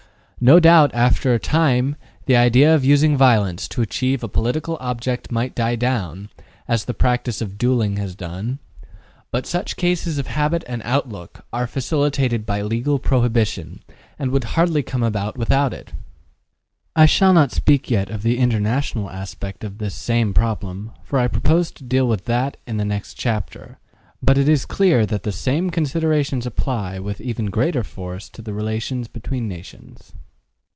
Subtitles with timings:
[0.43, 5.31] No doubt, after a time, the idea of using violence to achieve a political object
[5.31, 6.31] might die down,
[6.67, 8.57] as the practice of duelling has done.
[9.29, 13.83] But such changes of habit and outlook are facilitated by legal prohibition,
[14.17, 15.93] and would hardly come about without it.
[16.95, 21.27] I shall not speak yet of the international aspect of this same problem, for I
[21.27, 23.77] propose to deal with that in the next chapter,
[24.23, 28.55] but it is clear that the same considerations apply with even greater force to the
[28.55, 30.13] relations between nations.